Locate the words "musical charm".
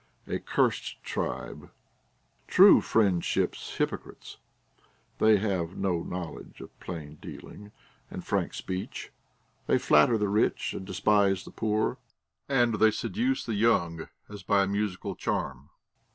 14.67-15.69